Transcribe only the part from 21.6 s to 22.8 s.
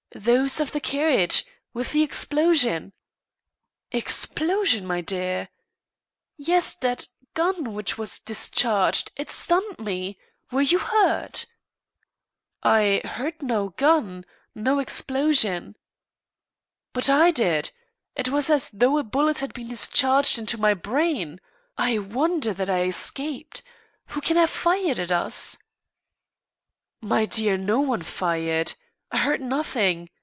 I wonder that